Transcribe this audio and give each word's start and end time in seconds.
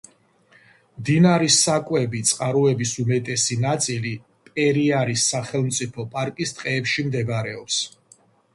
მდინარის 1.01 1.57
საკვები 1.65 2.21
წყაროების 2.29 2.93
უმეტესი 3.03 3.59
ნაწილი 3.67 4.15
პერიარის 4.49 5.29
სახელმწიფო 5.35 6.09
პარკის 6.19 6.57
ტყეებში 6.61 7.09
მდებარეობს. 7.11 7.81